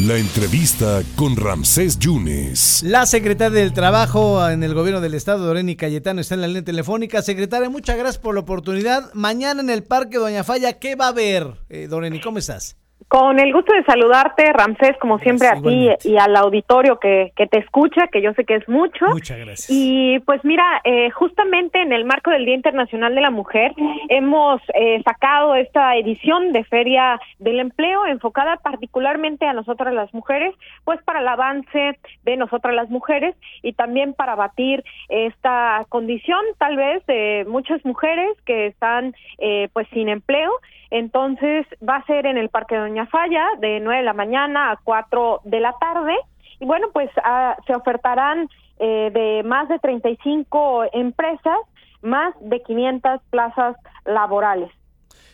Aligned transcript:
La 0.00 0.16
entrevista 0.18 1.02
con 1.14 1.36
Ramsés 1.36 2.00
Yunes. 2.00 2.82
La 2.82 3.06
secretaria 3.06 3.60
del 3.60 3.72
Trabajo 3.72 4.46
en 4.50 4.64
el 4.64 4.74
gobierno 4.74 5.00
del 5.00 5.14
estado, 5.14 5.46
Doreni 5.46 5.76
Cayetano, 5.76 6.20
está 6.20 6.34
en 6.34 6.40
la 6.40 6.48
línea 6.48 6.64
telefónica. 6.64 7.22
Secretaria, 7.22 7.70
muchas 7.70 7.96
gracias 7.96 8.18
por 8.18 8.34
la 8.34 8.40
oportunidad. 8.40 9.14
Mañana 9.14 9.60
en 9.60 9.70
el 9.70 9.84
Parque 9.84 10.18
Doña 10.18 10.42
Falla, 10.42 10.80
¿qué 10.80 10.96
va 10.96 11.06
a 11.06 11.10
haber? 11.10 11.58
Eh, 11.68 11.86
Doreni, 11.88 12.20
¿cómo 12.20 12.38
estás? 12.38 12.76
Con 13.08 13.38
el 13.38 13.52
gusto 13.52 13.72
de 13.72 13.84
saludarte, 13.84 14.52
Ramsés, 14.52 14.96
como 14.98 15.18
siempre 15.18 15.48
a 15.48 15.60
ti 15.60 15.88
y 16.04 16.16
al 16.16 16.34
auditorio 16.36 16.98
que, 16.98 17.32
que, 17.36 17.46
te 17.46 17.58
escucha, 17.58 18.08
que 18.08 18.22
yo 18.22 18.32
sé 18.34 18.44
que 18.44 18.56
es 18.56 18.68
mucho. 18.68 19.06
Muchas 19.06 19.38
gracias. 19.38 19.68
Y 19.70 20.18
pues 20.20 20.44
mira, 20.44 20.64
eh, 20.84 21.10
justamente 21.10 21.80
en 21.80 21.92
el 21.92 22.04
marco 22.04 22.30
del 22.30 22.44
Día 22.44 22.54
Internacional 22.54 23.14
de 23.14 23.20
la 23.20 23.30
Mujer, 23.30 23.72
hemos 24.08 24.60
eh, 24.74 25.02
sacado 25.04 25.54
esta 25.54 25.96
edición 25.96 26.52
de 26.52 26.64
Feria 26.64 27.20
del 27.38 27.60
Empleo 27.60 28.06
enfocada 28.06 28.56
particularmente 28.56 29.46
a 29.46 29.52
nosotras 29.52 29.94
las 29.94 30.12
mujeres, 30.14 30.54
pues 30.84 31.02
para 31.02 31.20
el 31.20 31.28
avance 31.28 31.98
de 32.24 32.36
nosotras 32.36 32.74
las 32.74 32.90
mujeres 32.90 33.36
y 33.62 33.72
también 33.72 34.14
para 34.14 34.34
batir 34.34 34.84
esta 35.08 35.84
condición 35.88 36.40
tal 36.58 36.76
vez 36.76 37.04
de 37.06 37.44
muchas 37.48 37.84
mujeres 37.84 38.30
que 38.44 38.66
están 38.66 39.14
eh, 39.38 39.68
pues 39.72 39.86
sin 39.92 40.08
empleo 40.08 40.50
entonces 40.94 41.66
va 41.86 41.96
a 41.96 42.06
ser 42.06 42.24
en 42.24 42.38
el 42.38 42.50
Parque 42.50 42.76
Doña 42.76 43.06
Falla 43.06 43.44
de 43.58 43.80
9 43.80 43.98
de 43.98 44.04
la 44.04 44.12
mañana 44.12 44.70
a 44.70 44.76
4 44.76 45.40
de 45.42 45.58
la 45.58 45.74
tarde. 45.80 46.14
Y 46.60 46.66
bueno, 46.66 46.86
pues 46.92 47.10
ah, 47.24 47.56
se 47.66 47.74
ofertarán 47.74 48.48
eh, 48.78 49.10
de 49.12 49.42
más 49.42 49.68
de 49.68 49.80
35 49.80 50.84
empresas, 50.92 51.58
más 52.00 52.32
de 52.40 52.62
500 52.62 53.20
plazas 53.28 53.76
laborales. 54.04 54.70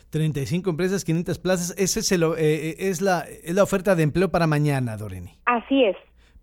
35 0.08 0.70
empresas, 0.70 1.04
500 1.04 1.38
plazas. 1.38 1.74
Esa 1.76 2.00
es, 2.00 2.10
eh, 2.10 2.16
eh, 2.38 2.76
es, 2.78 3.02
la, 3.02 3.26
es 3.28 3.54
la 3.54 3.62
oferta 3.62 3.94
de 3.94 4.02
empleo 4.02 4.30
para 4.30 4.46
mañana, 4.46 4.96
Doreni. 4.96 5.38
Así 5.44 5.84
es. 5.84 5.96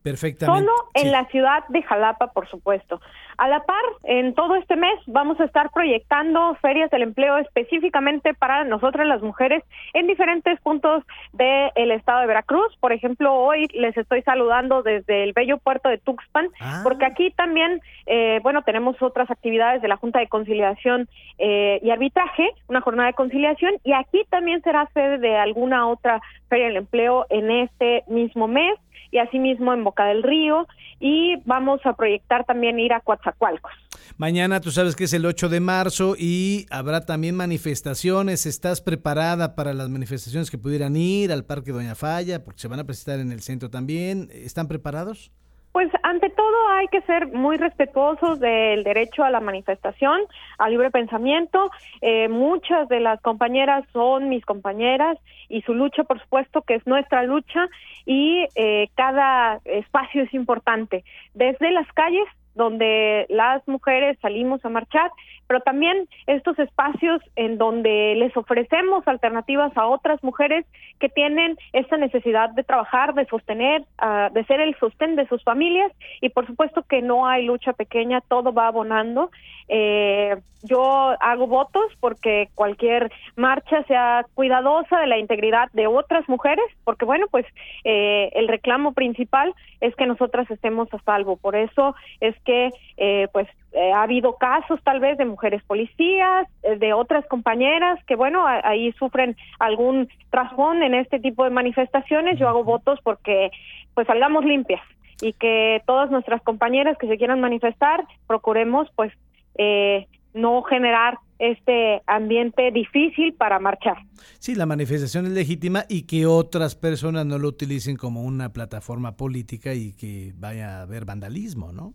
Perfectamente. 0.07 0.65
Solo 0.65 0.73
en 0.93 1.11
la 1.11 1.25
ciudad 1.25 1.67
de 1.67 1.83
Jalapa, 1.83 2.27
por 2.27 2.47
supuesto. 2.49 3.01
A 3.37 3.47
la 3.47 3.59
par, 3.59 3.83
en 4.03 4.33
todo 4.33 4.55
este 4.55 4.75
mes 4.75 4.95
vamos 5.05 5.39
a 5.39 5.43
estar 5.43 5.69
proyectando 5.71 6.55
ferias 6.55 6.89
del 6.89 7.03
empleo 7.03 7.37
específicamente 7.37 8.33
para 8.33 8.63
nosotras 8.63 9.05
las 9.05 9.21
mujeres 9.21 9.63
en 9.93 10.07
diferentes 10.07 10.59
puntos 10.61 11.03
del 11.33 11.91
estado 11.91 12.21
de 12.21 12.27
Veracruz. 12.27 12.75
Por 12.79 12.93
ejemplo, 12.93 13.33
hoy 13.35 13.67
les 13.73 13.95
estoy 13.95 14.23
saludando 14.23 14.81
desde 14.81 15.23
el 15.23 15.33
bello 15.33 15.59
puerto 15.59 15.87
de 15.89 15.99
Tuxpan, 15.99 16.49
ah. 16.59 16.81
porque 16.83 17.05
aquí 17.05 17.29
también, 17.31 17.79
eh, 18.07 18.39
bueno, 18.41 18.63
tenemos 18.63 18.99
otras 19.01 19.29
actividades 19.29 19.83
de 19.83 19.87
la 19.87 19.97
Junta 19.97 20.19
de 20.19 20.27
Conciliación 20.27 21.07
eh, 21.37 21.79
y 21.83 21.91
Arbitraje, 21.91 22.49
una 22.67 22.81
jornada 22.81 23.07
de 23.07 23.13
conciliación, 23.13 23.73
y 23.83 23.93
aquí 23.93 24.25
también 24.31 24.63
será 24.63 24.89
sede 24.93 25.19
de 25.19 25.35
alguna 25.35 25.87
otra 25.87 26.21
feria 26.49 26.67
del 26.67 26.77
empleo 26.77 27.25
en 27.29 27.51
este 27.51 28.03
mismo 28.07 28.47
mes 28.47 28.79
y 29.11 29.19
asimismo 29.19 29.73
en 29.73 29.83
Boca 29.83 30.05
del 30.05 30.23
Río 30.23 30.67
y 30.99 31.35
vamos 31.45 31.79
a 31.85 31.93
proyectar 31.93 32.45
también 32.45 32.79
ir 32.79 32.93
a 32.93 33.01
Coatzacoalcos. 33.01 33.71
Mañana 34.17 34.61
tú 34.61 34.71
sabes 34.71 34.95
que 34.95 35.03
es 35.03 35.13
el 35.13 35.25
8 35.25 35.49
de 35.49 35.59
marzo 35.59 36.15
y 36.17 36.65
habrá 36.69 37.05
también 37.05 37.35
manifestaciones. 37.35 38.45
¿Estás 38.45 38.81
preparada 38.81 39.55
para 39.55 39.73
las 39.73 39.89
manifestaciones 39.89 40.49
que 40.49 40.57
pudieran 40.57 40.95
ir 40.95 41.31
al 41.31 41.45
Parque 41.45 41.71
Doña 41.71 41.95
Falla? 41.95 42.43
Porque 42.43 42.59
se 42.59 42.67
van 42.67 42.79
a 42.79 42.83
presentar 42.83 43.19
en 43.19 43.31
el 43.31 43.41
centro 43.41 43.69
también. 43.69 44.29
¿Están 44.31 44.67
preparados? 44.67 45.31
Pues 45.77 45.91
ante 46.01 46.31
todo 46.31 46.69
hay 46.69 46.87
que 46.87 47.01
ser 47.01 47.27
muy 47.27 47.55
respetuosos 47.55 48.39
del 48.39 48.83
derecho 48.83 49.23
a 49.23 49.29
la 49.29 49.39
manifestación, 49.39 50.21
al 50.57 50.71
libre 50.71 50.89
pensamiento. 50.89 51.69
Eh, 52.01 52.29
muchas 52.29 52.89
de 52.89 52.99
las 52.99 53.21
compañeras 53.21 53.85
son 53.93 54.27
mis 54.27 54.43
compañeras 54.43 55.19
y 55.49 55.61
su 55.61 55.75
lucha, 55.75 56.03
por 56.03 56.19
supuesto, 56.19 56.63
que 56.63 56.73
es 56.73 56.87
nuestra 56.87 57.21
lucha 57.21 57.67
y 58.07 58.47
eh, 58.55 58.89
cada 58.95 59.59
espacio 59.65 60.23
es 60.23 60.33
importante. 60.33 61.03
Desde 61.35 61.69
las 61.69 61.85
calles 61.93 62.25
donde 62.57 63.25
las 63.29 63.65
mujeres 63.67 64.17
salimos 64.21 64.63
a 64.65 64.69
marchar, 64.69 65.11
pero 65.47 65.61
también 65.61 66.07
estos 66.25 66.59
espacios 66.59 67.21
en 67.35 67.57
donde 67.57 68.15
les 68.15 68.35
ofrecemos 68.35 69.07
alternativas 69.07 69.75
a 69.77 69.87
otras 69.87 70.21
mujeres 70.23 70.65
que 70.99 71.09
tienen 71.09 71.57
esta 71.71 71.97
necesidad 71.97 72.49
de 72.49 72.63
trabajar, 72.63 73.13
de 73.13 73.25
sostener, 73.27 73.83
uh, 74.01 74.33
de 74.33 74.43
ser 74.45 74.59
el 74.59 74.75
sostén 74.77 75.15
de 75.15 75.27
sus 75.27 75.43
familias 75.43 75.91
y 76.21 76.29
por 76.29 76.45
supuesto 76.45 76.83
que 76.83 77.01
no 77.01 77.27
hay 77.27 77.45
lucha 77.45 77.73
pequeña, 77.73 78.21
todo 78.21 78.53
va 78.53 78.67
abonando. 78.67 79.31
Eh, 79.69 80.35
yo 80.63 81.15
hago 81.19 81.47
votos 81.47 81.85
porque 81.99 82.49
cualquier 82.55 83.11
marcha 83.35 83.83
sea 83.83 84.25
cuidadosa 84.33 84.99
de 84.99 85.07
la 85.07 85.17
integridad 85.17 85.69
de 85.73 85.87
otras 85.87 86.27
mujeres, 86.27 86.65
porque 86.83 87.05
bueno, 87.05 87.27
pues 87.29 87.45
eh, 87.83 88.29
el 88.33 88.47
reclamo 88.47 88.93
principal 88.93 89.53
es 89.81 89.95
que 89.95 90.05
nosotras 90.05 90.49
estemos 90.49 90.91
a 90.93 90.99
salvo. 90.99 91.37
Por 91.37 91.55
eso 91.55 91.95
es 92.19 92.35
que 92.47 92.71
eh, 92.95 93.27
pues 93.33 93.47
eh, 93.73 93.91
ha 93.91 94.03
habido 94.03 94.37
casos 94.37 94.79
tal 94.83 95.01
vez 95.01 95.17
de 95.17 95.25
mujeres 95.25 95.61
policías, 95.63 96.47
eh, 96.63 96.77
de 96.77 96.93
otras 96.93 97.25
compañeras 97.27 98.03
que 98.05 98.15
bueno, 98.15 98.45
ahí 98.47 98.93
sufren 98.93 99.35
algún 99.59 100.07
trasfondo 100.31 100.85
en 100.85 100.95
este 100.95 101.19
tipo 101.19 101.43
de 101.43 101.49
manifestaciones. 101.49 102.39
Yo 102.39 102.47
hago 102.47 102.63
votos 102.63 102.99
porque 103.03 103.51
pues 103.93 104.07
salgamos 104.07 104.45
limpias 104.45 104.81
y 105.21 105.33
que 105.33 105.81
todas 105.85 106.09
nuestras 106.09 106.41
compañeras 106.41 106.97
que 106.97 107.07
se 107.07 107.17
quieran 107.17 107.41
manifestar 107.41 108.05
procuremos 108.25 108.87
pues 108.95 109.11
eh, 109.55 110.07
no 110.33 110.63
generar 110.63 111.19
este 111.39 112.01
ambiente 112.07 112.71
difícil 112.71 113.33
para 113.33 113.59
marchar. 113.59 113.97
Sí, 114.39 114.55
la 114.55 114.65
manifestación 114.65 115.25
es 115.25 115.33
legítima 115.33 115.85
y 115.89 116.03
que 116.03 116.25
otras 116.25 116.75
personas 116.75 117.25
no 117.25 117.37
lo 117.37 117.49
utilicen 117.49 117.97
como 117.97 118.23
una 118.23 118.53
plataforma 118.53 119.17
política 119.17 119.73
y 119.73 119.93
que 119.93 120.33
vaya 120.37 120.79
a 120.79 120.81
haber 120.83 121.05
vandalismo, 121.05 121.73
¿no? 121.73 121.93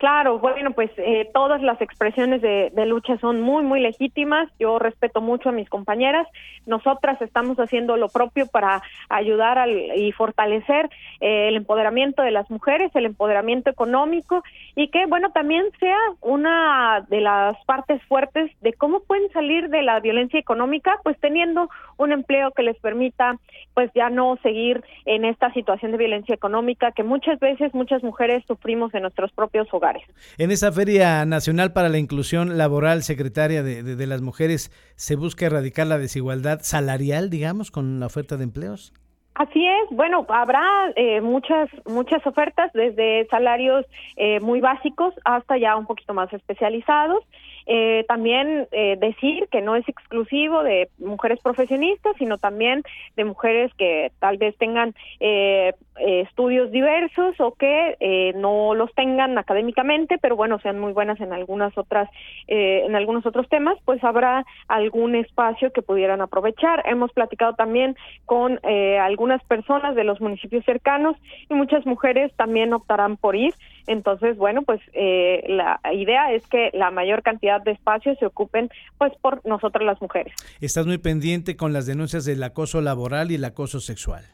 Claro, 0.00 0.38
bueno, 0.38 0.70
pues 0.70 0.90
eh, 0.96 1.28
todas 1.34 1.60
las 1.60 1.78
expresiones 1.82 2.40
de, 2.40 2.72
lucha 2.86 3.18
son 3.18 3.42
muy, 3.42 3.62
muy 3.62 3.80
legítimas. 3.80 4.48
Yo 4.58 4.78
respeto 4.78 5.20
mucho 5.20 5.50
a 5.50 5.52
mis 5.52 5.68
compañeras. 5.68 6.26
Nosotras 6.64 7.20
estamos 7.20 7.58
haciendo 7.58 7.98
lo 7.98 8.08
propio 8.08 8.46
para 8.46 8.82
ayudar 9.10 9.58
al, 9.58 9.70
y 9.94 10.10
fortalecer 10.12 10.88
eh, 11.20 11.48
el 11.48 11.56
empoderamiento 11.56 12.22
de 12.22 12.30
las 12.30 12.50
mujeres, 12.50 12.90
el 12.94 13.04
empoderamiento 13.04 13.68
económico 13.68 14.42
y 14.76 14.88
que, 14.88 15.06
bueno, 15.06 15.30
también 15.32 15.64
sea 15.78 15.98
una 16.20 17.06
de 17.08 17.20
las 17.20 17.56
partes 17.64 18.02
fuertes 18.04 18.50
de 18.60 18.72
cómo 18.74 19.00
pueden 19.00 19.30
salir 19.32 19.68
de 19.68 19.82
la 19.82 20.00
violencia 20.00 20.38
económica, 20.38 20.98
pues 21.02 21.18
teniendo 21.20 21.68
un 21.96 22.12
empleo 22.12 22.50
que 22.52 22.62
les 22.62 22.78
permita, 22.78 23.38
pues 23.74 23.90
ya 23.94 24.10
no 24.10 24.38
seguir 24.42 24.82
en 25.04 25.24
esta 25.24 25.52
situación 25.52 25.92
de 25.92 25.98
violencia 25.98 26.34
económica 26.34 26.92
que 26.92 27.02
muchas 27.02 27.38
veces 27.40 27.74
muchas 27.74 28.02
mujeres 28.02 28.44
sufrimos 28.46 28.94
en 28.94 29.02
nuestros 29.02 29.32
propios 29.32 29.68
hogares. 29.72 30.02
En 30.38 30.50
esa 30.50 30.72
Feria 30.72 31.24
Nacional 31.24 31.72
para 31.72 31.88
la 31.88 31.98
Inclusión 31.98 32.58
Laboral, 32.58 33.02
secretaria 33.02 33.62
de, 33.62 34.06
las 34.06 34.22
Mujeres, 34.22 34.70
¿se 34.96 35.16
busca 35.16 35.46
erradicar 35.46 35.86
la 35.86 35.98
desigualdad 35.98 36.60
salarial, 36.62 37.30
digamos, 37.30 37.70
con 37.70 38.00
la 38.00 38.06
oferta 38.06 38.36
de 38.36 38.44
empleos? 38.44 38.92
Así 39.34 39.66
es, 39.66 39.88
bueno, 39.90 40.26
habrá 40.28 40.90
eh, 40.96 41.20
muchas 41.20 41.70
muchas 41.86 42.26
ofertas 42.26 42.72
desde 42.72 43.26
salarios 43.30 43.86
eh, 44.16 44.40
muy 44.40 44.60
básicos 44.60 45.14
hasta 45.24 45.56
ya 45.56 45.76
un 45.76 45.86
poquito 45.86 46.12
más 46.14 46.32
especializados 46.32 47.24
eh, 47.66 48.04
también 48.08 48.66
eh, 48.72 48.96
decir 48.98 49.48
que 49.50 49.60
no 49.60 49.76
es 49.76 49.88
exclusivo 49.88 50.62
de 50.62 50.88
mujeres 50.98 51.40
profesionistas, 51.40 52.16
sino 52.18 52.38
también 52.38 52.82
de 53.16 53.24
mujeres 53.24 53.72
que 53.74 54.12
tal 54.18 54.38
vez 54.38 54.56
tengan 54.58 54.94
eh, 55.20 55.72
estudios 55.96 56.70
diversos 56.70 57.38
o 57.40 57.52
que 57.52 58.32
no 58.36 58.74
los 58.74 58.92
tengan 58.94 59.36
académicamente, 59.36 60.18
pero 60.18 60.34
bueno, 60.34 60.58
sean 60.60 60.80
muy 60.80 60.92
buenas 60.92 61.20
en 61.20 61.32
algunas 61.32 61.76
otras, 61.76 62.08
en 62.46 62.96
algunos 62.96 63.26
otros 63.26 63.48
temas, 63.48 63.76
pues 63.84 64.02
habrá 64.02 64.44
algún 64.68 65.14
espacio 65.14 65.72
que 65.72 65.82
pudieran 65.82 66.22
aprovechar. 66.22 66.82
Hemos 66.86 67.12
platicado 67.12 67.54
también 67.54 67.96
con 68.24 68.58
algunas 68.64 69.44
personas 69.44 69.94
de 69.94 70.04
los 70.04 70.20
municipios 70.22 70.64
cercanos 70.64 71.16
y 71.50 71.54
muchas 71.54 71.84
mujeres 71.84 72.32
también 72.36 72.72
optarán 72.72 73.18
por 73.18 73.36
ir. 73.36 73.54
Entonces, 73.86 74.36
bueno, 74.36 74.62
pues 74.62 74.80
la 74.94 75.80
idea 75.92 76.32
es 76.32 76.46
que 76.46 76.70
la 76.72 76.90
mayor 76.90 77.22
cantidad 77.22 77.60
de 77.62 77.72
espacios 77.72 78.18
se 78.18 78.26
ocupen 78.26 78.70
pues 78.98 79.12
por 79.20 79.44
nosotras 79.46 79.84
las 79.84 80.00
mujeres. 80.00 80.32
Estás 80.60 80.86
muy 80.86 80.98
pendiente 80.98 81.56
con 81.56 81.72
las 81.72 81.86
denuncias 81.86 82.24
del 82.24 82.42
acoso 82.42 82.80
laboral 82.80 83.30
y 83.30 83.36
el 83.36 83.44
acoso 83.44 83.80
sexual. 83.80 84.24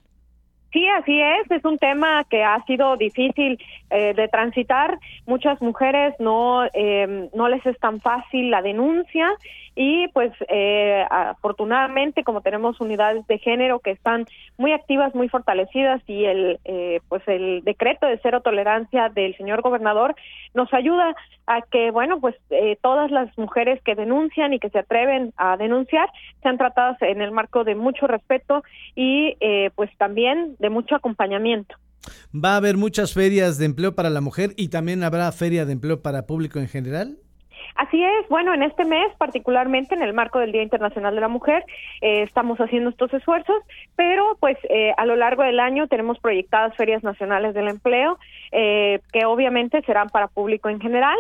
Sí, 0.73 0.87
así 0.89 1.21
es. 1.21 1.51
Es 1.51 1.65
un 1.65 1.79
tema 1.79 2.25
que 2.25 2.43
ha 2.43 2.63
sido 2.65 2.97
difícil 2.97 3.59
eh, 3.91 4.15
de 4.15 4.29
transitar. 4.29 4.99
Muchas 5.27 5.61
mujeres 5.63 6.15
no, 6.19 6.65
eh, 6.75 7.29
no 7.35 7.49
les 7.49 7.65
es 7.67 7.79
tan 7.79 8.01
fácil 8.01 8.51
la 8.51 8.63
denuncia 8.63 9.29
y 9.77 10.09
pues 10.09 10.33
eh, 10.49 11.05
afortunadamente 11.11 12.25
como 12.25 12.41
tenemos 12.41 12.81
unidades 12.81 13.27
de 13.27 13.39
género 13.39 13.79
que 13.81 13.91
están 13.91 14.25
muy 14.57 14.73
activas, 14.73 15.15
muy 15.15 15.29
fortalecidas 15.29 16.01
y 16.07 16.25
el 16.25 16.59
eh, 16.65 17.01
pues 17.11 17.23
el 17.29 17.63
decreto 17.63 18.07
de 18.07 18.19
cero 18.23 18.41
tolerancia 18.41 19.11
del 19.11 19.37
señor 19.37 19.61
gobernador 19.61 20.17
nos 20.55 20.73
ayuda 20.73 21.15
a 21.47 21.61
que 21.61 21.91
bueno 21.91 22.19
pues 22.21 22.35
eh, 22.49 22.79
todas 22.81 23.11
las 23.11 23.37
mujeres 23.37 23.81
que 23.83 23.95
denuncian 23.95 24.55
y 24.55 24.59
que 24.59 24.71
se 24.71 24.79
atreven 24.79 25.35
a 25.37 25.59
denunciar 25.59 26.09
sean 26.43 26.57
tratadas 26.57 27.01
en 27.03 27.21
el 27.21 27.31
marco 27.31 27.63
de 27.63 27.75
mucho 27.75 28.07
respeto 28.07 28.65
y 28.95 29.37
pues 29.75 29.91
también 29.99 30.56
de 30.59 30.71
mucho 30.71 30.95
acompañamiento. 30.95 31.77
¿Va 32.33 32.55
a 32.55 32.57
haber 32.57 32.77
muchas 32.77 33.15
ferias 33.15 33.59
de 33.59 33.67
empleo 33.67 33.95
para 33.95 34.11
la 34.11 34.21
mujer 34.21 34.51
y 34.57 34.69
también 34.69 35.03
habrá 35.03 35.31
feria 35.33 35.65
de 35.65 35.73
empleo 35.73 36.03
para 36.03 36.27
público 36.27 36.59
en 36.59 36.69
general? 36.69 37.19
Así 37.75 38.03
es, 38.03 38.29
bueno, 38.29 38.55
en 38.55 38.63
este 38.63 38.85
mes, 38.85 39.09
particularmente 39.19 39.95
en 39.95 40.03
el 40.03 40.15
marco 40.15 40.39
del 40.39 40.53
Día 40.53 40.63
Internacional 40.63 41.15
de 41.15 41.21
la 41.21 41.29
Mujer, 41.29 41.65
eh, 42.01 42.23
estamos 42.23 42.59
haciendo 42.59 42.91
estos 42.91 43.13
esfuerzos, 43.13 43.57
pero 43.97 44.37
pues 44.41 44.57
eh, 44.71 44.93
a 44.97 45.05
lo 45.05 45.17
largo 45.17 45.43
del 45.43 45.61
año 45.61 45.87
tenemos 45.87 46.19
proyectadas 46.19 46.75
ferias 46.77 47.03
nacionales 47.03 47.55
del 47.55 47.69
empleo, 47.69 48.19
eh, 48.53 49.01
que 49.13 49.27
obviamente 49.27 49.83
serán 49.83 50.09
para 50.09 50.29
público 50.29 50.69
en 50.69 50.81
general 50.81 51.17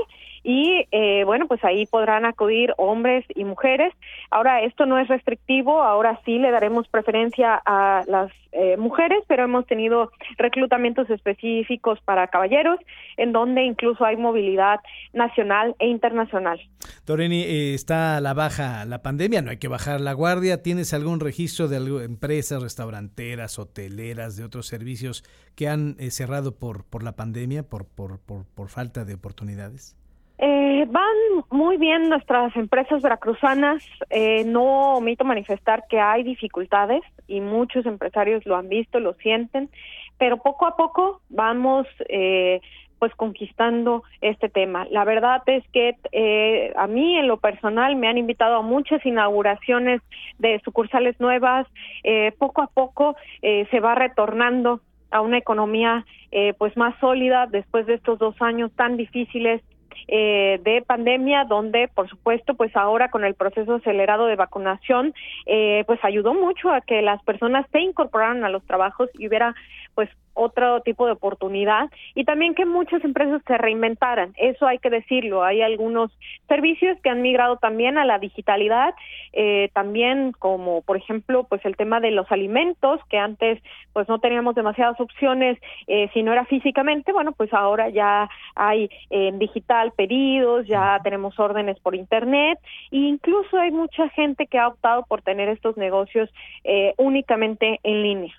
y 0.48 0.86
eh, 0.92 1.24
bueno, 1.24 1.48
pues 1.48 1.64
ahí 1.64 1.86
podrán 1.86 2.24
acudir 2.24 2.72
hombres 2.76 3.24
y 3.34 3.42
mujeres. 3.42 3.92
Ahora, 4.30 4.62
esto 4.62 4.86
no 4.86 4.96
es 4.96 5.08
restrictivo, 5.08 5.82
ahora 5.82 6.20
sí 6.24 6.38
le 6.38 6.52
daremos 6.52 6.86
preferencia 6.86 7.60
a 7.66 8.04
las 8.06 8.30
eh, 8.52 8.76
mujeres, 8.76 9.24
pero 9.26 9.42
hemos 9.42 9.66
tenido 9.66 10.12
reclutamientos 10.38 11.10
específicos 11.10 11.98
para 12.04 12.28
caballeros, 12.28 12.78
en 13.16 13.32
donde 13.32 13.64
incluso 13.64 14.04
hay 14.04 14.16
movilidad 14.16 14.78
nacional 15.12 15.74
e 15.80 15.88
internacional. 15.88 16.60
Doreni, 17.06 17.42
eh, 17.42 17.74
está 17.74 18.20
la 18.20 18.32
baja 18.32 18.84
la 18.84 19.02
pandemia, 19.02 19.42
no 19.42 19.50
hay 19.50 19.58
que 19.58 19.66
bajar 19.66 20.00
la 20.00 20.12
guardia. 20.12 20.62
¿Tienes 20.62 20.94
algún 20.94 21.18
registro 21.18 21.66
de 21.66 22.04
empresas, 22.04 22.62
restauranteras, 22.62 23.58
hoteleras, 23.58 24.36
de 24.36 24.44
otros 24.44 24.68
servicios 24.68 25.24
que 25.56 25.66
han 25.66 25.96
cerrado 26.10 26.54
por, 26.54 26.84
por 26.84 27.02
la 27.02 27.16
pandemia, 27.16 27.64
por, 27.64 27.84
por, 27.84 28.20
por 28.20 28.68
falta 28.68 29.04
de 29.04 29.14
oportunidades? 29.14 29.96
Eh, 30.38 30.84
van 30.88 31.44
muy 31.50 31.78
bien 31.78 32.08
nuestras 32.08 32.54
empresas 32.56 33.02
veracruzanas. 33.02 33.82
Eh, 34.10 34.44
no 34.44 34.96
omito 34.96 35.24
manifestar 35.24 35.84
que 35.88 35.98
hay 35.98 36.22
dificultades 36.22 37.02
y 37.26 37.40
muchos 37.40 37.86
empresarios 37.86 38.44
lo 38.46 38.56
han 38.56 38.68
visto, 38.68 39.00
lo 39.00 39.14
sienten, 39.14 39.70
pero 40.18 40.36
poco 40.38 40.66
a 40.66 40.76
poco 40.76 41.20
vamos 41.30 41.86
eh, 42.08 42.60
pues 42.98 43.14
conquistando 43.14 44.04
este 44.20 44.48
tema. 44.48 44.86
La 44.90 45.04
verdad 45.04 45.42
es 45.46 45.64
que 45.72 45.96
eh, 46.12 46.72
a 46.76 46.86
mí 46.86 47.18
en 47.18 47.28
lo 47.28 47.38
personal 47.38 47.96
me 47.96 48.08
han 48.08 48.18
invitado 48.18 48.56
a 48.56 48.62
muchas 48.62 49.04
inauguraciones 49.04 50.00
de 50.38 50.60
sucursales 50.64 51.18
nuevas. 51.20 51.66
Eh, 52.04 52.32
poco 52.38 52.62
a 52.62 52.68
poco 52.68 53.16
eh, 53.42 53.66
se 53.70 53.80
va 53.80 53.94
retornando 53.94 54.80
a 55.10 55.20
una 55.20 55.38
economía 55.38 56.04
eh, 56.32 56.54
pues 56.58 56.76
más 56.76 56.98
sólida 57.00 57.46
después 57.46 57.86
de 57.86 57.94
estos 57.94 58.18
dos 58.18 58.34
años 58.40 58.72
tan 58.74 58.96
difíciles 58.96 59.62
eh, 60.08 60.60
de 60.62 60.82
pandemia, 60.82 61.44
donde 61.44 61.88
por 61.88 62.08
supuesto, 62.08 62.54
pues 62.54 62.74
ahora 62.76 63.10
con 63.10 63.24
el 63.24 63.34
proceso 63.34 63.74
acelerado 63.74 64.26
de 64.26 64.36
vacunación, 64.36 65.14
eh, 65.46 65.84
pues 65.86 65.98
ayudó 66.02 66.34
mucho 66.34 66.70
a 66.70 66.80
que 66.80 67.02
las 67.02 67.22
personas 67.22 67.66
se 67.72 67.80
incorporaran 67.80 68.44
a 68.44 68.48
los 68.48 68.62
trabajos 68.64 69.10
y 69.14 69.28
hubiera 69.28 69.54
pues 69.96 70.10
otro 70.34 70.82
tipo 70.82 71.06
de 71.06 71.12
oportunidad 71.12 71.90
y 72.14 72.24
también 72.24 72.54
que 72.54 72.66
muchas 72.66 73.02
empresas 73.02 73.40
se 73.46 73.56
reinventaran. 73.56 74.34
Eso 74.36 74.66
hay 74.66 74.78
que 74.78 74.90
decirlo. 74.90 75.42
Hay 75.42 75.62
algunos 75.62 76.12
servicios 76.46 76.98
que 77.02 77.08
han 77.08 77.22
migrado 77.22 77.56
también 77.56 77.96
a 77.96 78.04
la 78.04 78.18
digitalidad, 78.18 78.94
eh, 79.32 79.70
también 79.72 80.32
como 80.38 80.82
por 80.82 80.98
ejemplo 80.98 81.44
pues 81.44 81.64
el 81.64 81.76
tema 81.76 82.00
de 82.00 82.10
los 82.10 82.30
alimentos 82.30 83.00
que 83.08 83.16
antes 83.16 83.62
pues 83.94 84.08
no 84.08 84.18
teníamos 84.18 84.54
demasiadas 84.54 85.00
opciones 85.00 85.58
eh, 85.86 86.10
si 86.12 86.22
no 86.22 86.32
era 86.32 86.44
físicamente. 86.44 87.12
Bueno 87.12 87.32
pues 87.32 87.52
ahora 87.54 87.88
ya 87.88 88.28
hay 88.54 88.90
en 89.08 89.38
digital 89.38 89.92
pedidos, 89.96 90.66
ya 90.66 91.00
tenemos 91.02 91.38
órdenes 91.40 91.80
por 91.80 91.94
internet 91.94 92.58
e 92.90 92.98
incluso 92.98 93.56
hay 93.56 93.70
mucha 93.70 94.10
gente 94.10 94.46
que 94.46 94.58
ha 94.58 94.68
optado 94.68 95.06
por 95.08 95.22
tener 95.22 95.48
estos 95.48 95.78
negocios 95.78 96.28
eh, 96.64 96.92
únicamente 96.98 97.80
en 97.82 98.02
línea. 98.02 98.34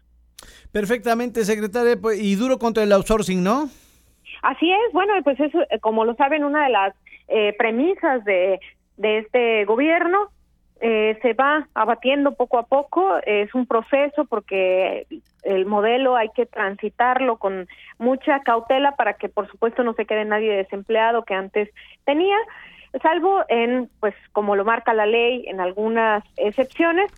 Perfectamente, 0.72 1.44
secretaria. 1.46 1.96
Pues, 2.00 2.20
y 2.22 2.36
duro 2.36 2.58
contra 2.58 2.84
el 2.84 2.92
outsourcing, 2.92 3.44
¿no? 3.44 3.70
Así 4.42 4.72
es. 4.72 4.94
Bueno, 4.94 5.14
pues 5.24 5.40
eso, 5.40 5.60
eh, 5.70 5.80
como 5.80 6.06
lo 6.06 6.16
saben, 6.16 6.44
una 6.44 6.66
de 6.66 6.70
las 6.70 6.94
eh, 7.28 7.54
premisas 7.58 8.24
de, 8.26 8.60
de 8.98 9.20
este 9.20 9.66
gobierno 9.66 10.30
eh, 10.80 11.18
se 11.24 11.34
va 11.34 11.68
abatiendo 11.74 12.36
poco 12.36 12.60
a 12.60 12.68
poco. 12.68 13.18
Es 13.26 13.54
un 13.56 13.66
proceso 13.66 14.26
porque 14.26 15.08
el 15.44 15.66
modelo 15.66 16.16
hay 16.16 16.30
que 16.36 16.46
transitarlo 16.46 17.38
con 17.38 17.68
mucha 17.98 18.42
cautela 18.42 18.96
para 18.96 19.14
que, 19.14 19.30
por 19.30 19.50
supuesto, 19.50 19.84
no 19.84 19.94
se 19.94 20.06
quede 20.06 20.26
nadie 20.26 20.56
desempleado 20.56 21.24
que 21.24 21.34
antes 21.34 21.70
tenía, 22.06 22.38
salvo 23.02 23.44
en, 23.50 23.90
pues, 24.00 24.14
como 24.34 24.56
lo 24.56 24.66
marca 24.66 24.94
la 24.94 25.06
ley, 25.06 25.46
en 25.48 25.60
algunas 25.60 26.24
excepciones 26.38 27.12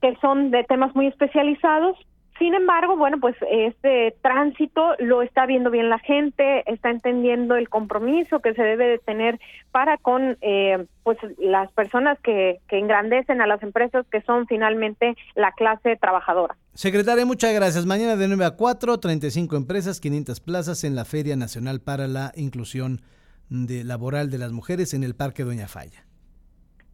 que 0.00 0.14
son 0.16 0.50
de 0.50 0.64
temas 0.64 0.94
muy 0.94 1.06
especializados, 1.06 1.96
sin 2.38 2.54
embargo, 2.54 2.96
bueno, 2.96 3.18
pues 3.20 3.34
este 3.50 4.14
tránsito 4.22 4.94
lo 4.98 5.22
está 5.22 5.46
viendo 5.46 5.70
bien 5.70 5.88
la 5.88 5.98
gente, 5.98 6.62
está 6.70 6.90
entendiendo 6.90 7.56
el 7.56 7.68
compromiso 7.68 8.40
que 8.40 8.54
se 8.54 8.62
debe 8.62 8.86
de 8.86 8.98
tener 8.98 9.40
para 9.70 9.96
con 9.96 10.36
eh, 10.40 10.86
pues 11.02 11.18
las 11.38 11.70
personas 11.72 12.18
que, 12.20 12.60
engrandecen 12.68 13.40
a 13.40 13.46
las 13.46 13.62
empresas 13.62 14.04
que 14.10 14.20
son 14.22 14.46
finalmente 14.46 15.16
la 15.34 15.52
clase 15.52 15.96
trabajadora. 15.96 16.56
Secretaria, 16.74 17.24
muchas 17.24 17.54
gracias. 17.54 17.86
Mañana 17.86 18.16
de 18.16 18.28
9 18.28 18.44
a 18.44 18.50
4, 18.50 19.00
35 19.00 19.56
empresas, 19.56 20.00
500 20.00 20.40
plazas 20.40 20.84
en 20.84 20.94
la 20.94 21.06
Feria 21.06 21.36
Nacional 21.36 21.80
para 21.80 22.06
la 22.06 22.32
Inclusión 22.36 23.00
de 23.48 23.82
Laboral 23.84 24.30
de 24.30 24.38
las 24.38 24.52
Mujeres 24.52 24.92
en 24.92 25.04
el 25.04 25.14
Parque 25.14 25.44
Doña 25.44 25.68
Falla. 25.68 26.05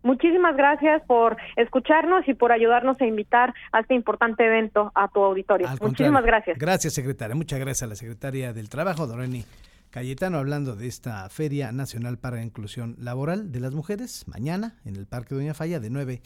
Muchísimas 0.02 0.56
gracias 0.56 1.02
por 1.06 1.36
escucharnos 1.56 2.26
y 2.28 2.34
por 2.34 2.52
ayudarnos 2.52 3.00
a 3.00 3.06
invitar 3.06 3.54
a 3.70 3.80
este 3.80 3.94
importante 3.94 4.44
evento 4.44 4.90
a 4.94 5.08
tu 5.08 5.22
auditorio. 5.22 5.68
Muchísimas 5.80 6.24
gracias. 6.24 6.58
Gracias, 6.58 6.94
secretaria. 6.94 7.34
Muchas 7.34 7.58
gracias 7.58 7.82
a 7.84 7.86
la 7.86 7.94
secretaria 7.94 8.52
del 8.52 8.68
Trabajo, 8.68 9.06
Doreni 9.06 9.44
Cayetano, 9.90 10.38
hablando 10.38 10.74
de 10.74 10.86
esta 10.86 11.28
Feria 11.28 11.70
Nacional 11.70 12.18
para 12.18 12.36
la 12.36 12.44
Inclusión 12.44 12.96
Laboral 12.98 13.52
de 13.52 13.60
las 13.60 13.72
Mujeres, 13.72 14.26
mañana 14.26 14.76
en 14.84 14.96
el 14.96 15.06
Parque 15.06 15.34
Doña 15.34 15.54
Falla 15.54 15.80
de 15.80 15.90
9 15.90 16.22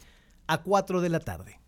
a 0.47 0.57
4 0.63 1.01
de 1.01 1.09
la 1.09 1.19
tarde. 1.19 1.59